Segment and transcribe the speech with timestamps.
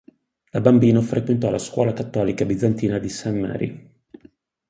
[0.49, 3.27] Da bambino frequentò la scuola cattolica bizantina di St.
[3.33, 3.89] Mary.